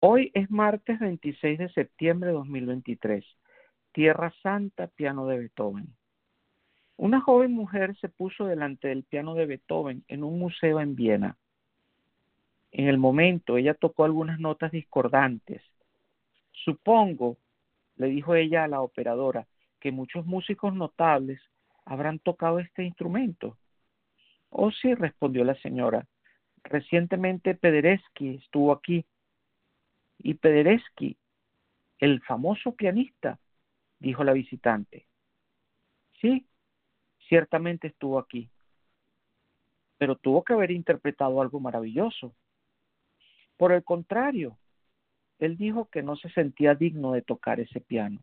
[0.00, 3.24] Hoy es martes 26 de septiembre de 2023.
[3.90, 5.88] Tierra Santa, piano de Beethoven.
[6.96, 11.36] Una joven mujer se puso delante del piano de Beethoven en un museo en Viena.
[12.70, 15.62] En el momento ella tocó algunas notas discordantes.
[16.52, 17.36] Supongo,
[17.96, 19.48] le dijo ella a la operadora,
[19.80, 21.40] que muchos músicos notables
[21.84, 23.56] habrán tocado este instrumento.
[24.50, 26.06] Oh sí, respondió la señora.
[26.62, 29.04] Recientemente Pederesky estuvo aquí
[30.18, 31.16] y Pederesky,
[31.98, 33.38] el famoso pianista,
[33.98, 35.06] dijo la visitante.
[36.20, 36.46] Sí,
[37.28, 38.50] ciertamente estuvo aquí,
[39.96, 42.34] pero tuvo que haber interpretado algo maravilloso.
[43.56, 44.58] Por el contrario,
[45.38, 48.20] él dijo que no se sentía digno de tocar ese piano.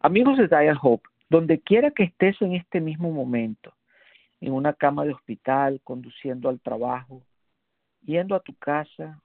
[0.00, 3.74] Amigos de Dial Hope, donde quiera que estés en este mismo momento,
[4.40, 7.22] en una cama de hospital, conduciendo al trabajo,
[8.02, 9.20] yendo a tu casa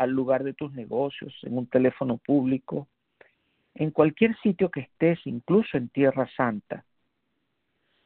[0.00, 2.88] al lugar de tus negocios, en un teléfono público,
[3.74, 6.86] en cualquier sitio que estés, incluso en Tierra Santa.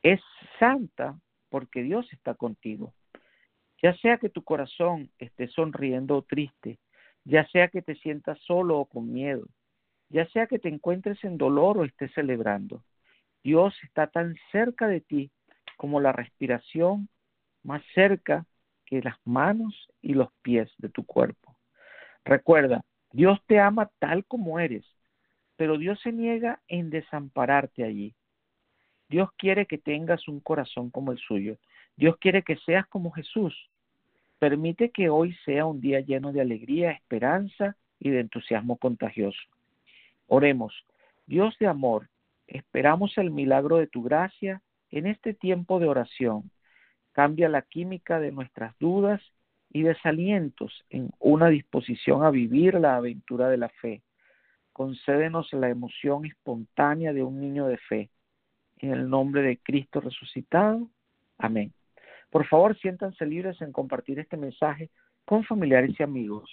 [0.03, 0.21] Es
[0.59, 1.17] santa
[1.51, 2.93] porque Dios está contigo.
[3.81, 6.81] Ya sea que tu corazón esté sonriendo o triste,
[7.23, 9.47] ya sea que te sientas solo o con miedo,
[10.09, 12.83] ya sea que te encuentres en dolor o estés celebrando,
[13.45, 15.31] Dios está tan cerca de ti
[15.77, 17.09] como la respiración,
[17.63, 18.47] más cerca
[18.85, 21.54] que las manos y los pies de tu cuerpo.
[22.25, 24.85] Recuerda, Dios te ama tal como eres,
[25.57, 28.15] pero Dios se niega en desampararte allí.
[29.09, 31.59] Dios quiere que tengas un corazón como el suyo.
[31.97, 33.55] Dios quiere que seas como Jesús.
[34.39, 39.39] Permite que hoy sea un día lleno de alegría, esperanza y de entusiasmo contagioso.
[40.27, 40.75] Oremos.
[41.27, 42.09] Dios de amor,
[42.47, 46.51] esperamos el milagro de tu gracia en este tiempo de oración.
[47.13, 49.23] Cambia la química de nuestras dudas
[49.75, 54.03] y desalientos en una disposición a vivir la aventura de la fe.
[54.73, 58.11] Concédenos la emoción espontánea de un niño de fe.
[58.79, 60.89] En el nombre de Cristo resucitado.
[61.39, 61.73] Amén.
[62.31, 64.91] Por favor, siéntanse libres en compartir este mensaje
[65.25, 66.49] con familiares y amigos.